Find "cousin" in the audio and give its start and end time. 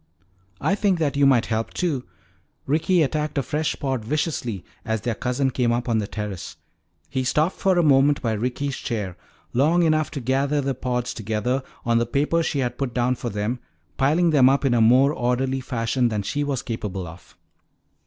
5.13-5.51